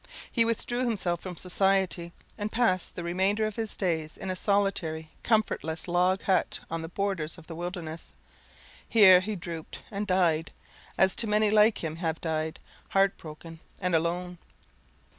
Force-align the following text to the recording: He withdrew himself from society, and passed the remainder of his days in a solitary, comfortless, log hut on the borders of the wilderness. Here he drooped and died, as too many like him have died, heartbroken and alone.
He 0.31 0.45
withdrew 0.45 0.83
himself 0.83 1.19
from 1.21 1.37
society, 1.37 2.11
and 2.35 2.51
passed 2.51 2.95
the 2.95 3.03
remainder 3.03 3.45
of 3.45 3.55
his 3.55 3.77
days 3.77 4.17
in 4.17 4.31
a 4.31 4.35
solitary, 4.35 5.11
comfortless, 5.21 5.87
log 5.87 6.23
hut 6.23 6.59
on 6.71 6.81
the 6.81 6.89
borders 6.89 7.37
of 7.37 7.45
the 7.45 7.53
wilderness. 7.53 8.11
Here 8.89 9.19
he 9.21 9.35
drooped 9.35 9.83
and 9.91 10.07
died, 10.07 10.53
as 10.97 11.15
too 11.15 11.27
many 11.27 11.51
like 11.51 11.83
him 11.83 11.97
have 11.97 12.19
died, 12.19 12.59
heartbroken 12.89 13.59
and 13.79 13.93
alone. 13.93 14.39